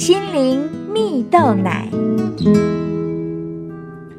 [0.00, 1.86] 心灵蜜豆奶。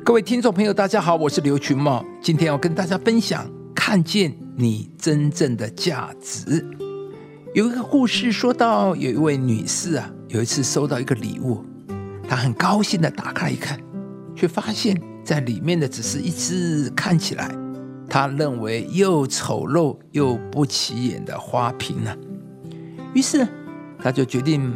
[0.06, 6.64] 各位听众朋友，大家好，我是刘群茂，今天要跟大家分享看见你真正的价值。
[7.56, 11.66] 有一个故事说到，有一位女士啊，有一次收到一个礼物，
[12.28, 13.80] 她很高兴的打开一看，
[14.36, 17.50] 却发现在里面的只是一只看起来
[18.08, 22.16] 她认为又丑陋又不起眼的花瓶呢。
[23.16, 23.48] 于是，
[23.98, 24.72] 她就决定。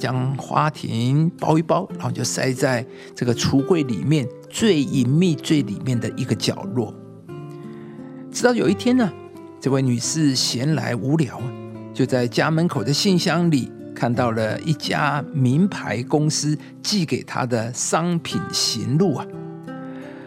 [0.00, 6.94] 将花瓶包一包，然后就塞在这个橱柜里面最隐秘、最里面的一个角落。
[8.32, 9.12] 直到有一天呢，
[9.60, 11.38] 这位女士闲来无聊，
[11.92, 19.26] 就在家门口的信箱里看到了一家名牌公司寄给她的商品行录啊。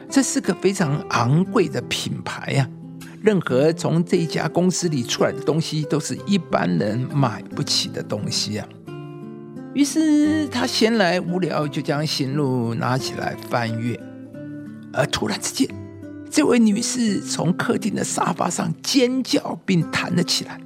[0.08, 2.70] 这是个非常昂贵的品牌呀，
[3.22, 8.68] 任何从这家公司里出来的东西，都是一般人买不起的东西啊。
[9.74, 14.00] 于是他闲来无聊，就将行路拿起来翻阅。
[14.92, 15.68] 而突然之间，
[16.30, 20.60] 这位女士从客厅的沙发上尖叫并弹了起来。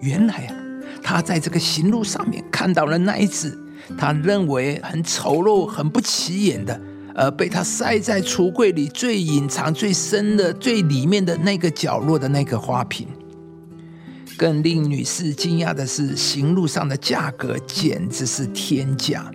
[0.00, 0.56] 原来啊，
[1.02, 3.58] 她在这个行路上面看到了那一只
[3.98, 6.80] 她认为很丑陋、很不起眼的，
[7.14, 13.06] 而被她塞在橱柜里最隐藏、最深的、最里面的那个角落的那个花瓶。
[14.40, 19.30] 更令女士惊讶的是，行路上的价格简直是天价。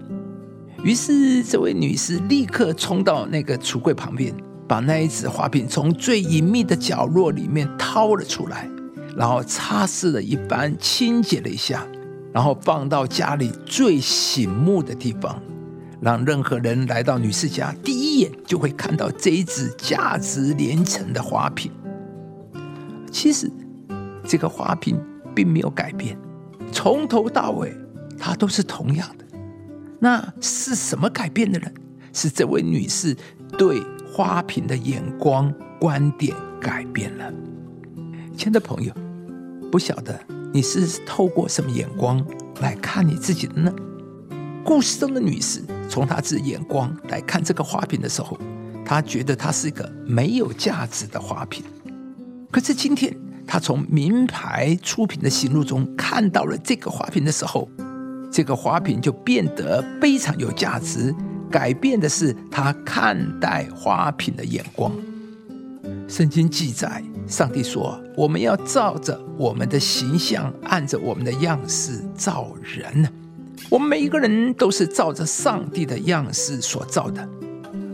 [0.84, 4.34] 于是，这位女士立刻冲到那个橱柜旁边，
[4.68, 8.68] 把那一只花瓶从最隐秘的角落里面掏了出来，
[9.16, 11.86] 然后擦拭了一番，清洁了一下，
[12.34, 15.40] 然后放到家里最醒目的地方，
[16.02, 21.72] 让任何人来到女士家，第一眼就会看到这一只价值连城的花瓶。
[23.12, 23.52] 其实。
[24.26, 25.00] 这个花瓶
[25.36, 26.18] 并没有改变，
[26.72, 27.76] 从头到尾
[28.18, 29.26] 它都是同样的。
[30.00, 31.68] 那是什么改变的呢？
[32.12, 33.16] 是这位女士
[33.58, 33.82] 对
[34.12, 37.32] 花瓶的眼光观点改变了。
[38.36, 38.94] 亲爱的朋友，
[39.72, 40.20] 不晓得
[40.54, 42.26] 你是透过什么眼光
[42.62, 43.74] 来看你自己的呢？
[44.64, 48.38] 故事中的女士从她自己眼光来看这个花瓶的时候，
[48.84, 51.64] 她觉得它是一个没有价值的花瓶。
[52.52, 53.16] 可是今天。
[53.48, 57.70] 他从名牌出品的行路中看到了这个花瓶的时候，
[58.32, 61.14] 这个花瓶就变得非常有价值。
[61.52, 64.92] 改变的是他看待花瓶的眼光。
[66.08, 73.08] 圣经记载，上帝说：“我们要照着我们的形象，按着我们的样式造人呢。”
[73.70, 77.28] 我们每一个人都是照着上帝的样式所造的，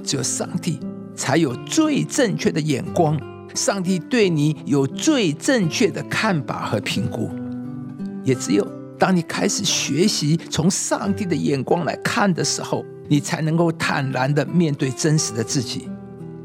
[0.04, 0.80] 只有上帝
[1.16, 3.20] 才有最正确的眼光。
[3.56, 7.30] 上帝对你有最正确的看法和评估，
[8.24, 8.66] 也只有
[8.98, 15.90] 当你开始学习从上帝的眼光来看的时候，你才能够坦然的面对真实的自己，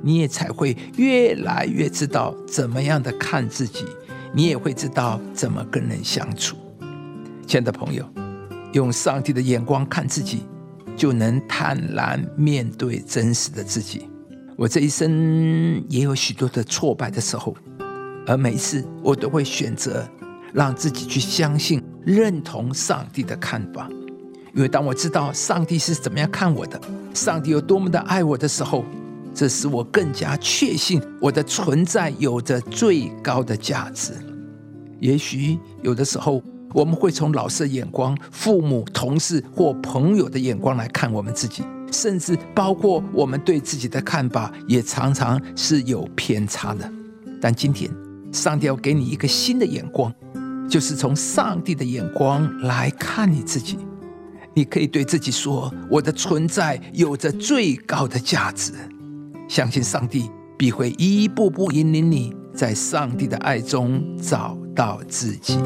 [0.02, 3.84] 你也才会越来越知道怎么样的看自己，
[4.32, 6.56] 你也会知道怎么跟人相处。
[7.46, 8.04] 亲爱的朋友，
[8.72, 10.40] 用上帝的眼光看自己，
[10.96, 14.08] 就能坦然面对真实的自己。
[14.56, 17.54] 我这一生也有许多的挫败的时候，
[18.26, 20.08] 而每一次我都会选择
[20.54, 23.86] 让自己去相信、认同上帝的看法。
[24.54, 26.80] 因为当我知道上帝是怎么样看我的，
[27.12, 28.82] 上帝有多么的爱我的时候，
[29.34, 34.14] 这使我更加确信我的存在有着最高的价值。
[35.00, 36.42] 也许有的时候，
[36.72, 41.62] 我们会从老师的眼光、父母、同事或朋友的眼光来看我们自己。
[41.96, 46.92] 甚至包括我们对自己的看法，也常常是有偏差的。
[47.40, 47.90] 但今天，
[48.30, 50.12] 上帝要给你一个新的眼光，
[50.68, 53.78] 就是从上帝的眼光来看你自己。
[54.52, 58.72] 你可以对自己说：“我的存在有着最高的价值。”
[59.48, 65.58] 相信上帝必会一步步引领你，在上帝的爱中找到自己。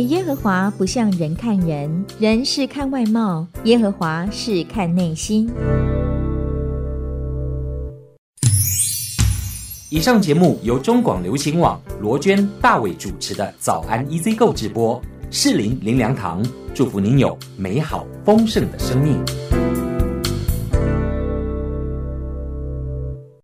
[0.00, 5.50] 耶和华不像人看人，人是看外貌，耶和华是看内心。
[9.90, 15.00] 以上节目由中广流行网罗娟、大伟主持的早安 EZ 购直播，
[15.30, 16.42] 适林林良堂
[16.74, 19.51] 祝福您有美好丰盛的生命。